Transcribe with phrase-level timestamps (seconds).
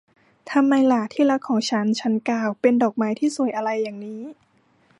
[0.51, 4.21] ทำไมล่ะ ที่รักของฉัน ฉันกล่าว เป็นดอกไม้ที่สวยอะไรอย่างนี้